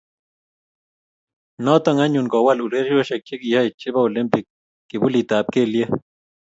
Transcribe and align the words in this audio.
Noto 1.63 1.89
anyun 2.03 2.27
Kowal 2.31 2.59
ureriosiek 2.65 3.21
chekiyae 3.27 3.69
chebo 3.79 3.99
olimpik 4.07 4.45
kipulitab 4.89 5.45
kelyek 5.53 5.91